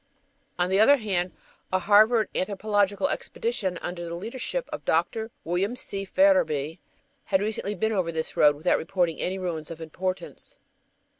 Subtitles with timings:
[0.57, 1.31] On the other hand,
[1.71, 5.29] a Harvard Anthropological Expedition, under the leadership of Dr.
[5.43, 6.05] William C.
[6.05, 6.79] Farrabee,
[7.25, 10.57] had recently been over this road without reporting any ruins of importance.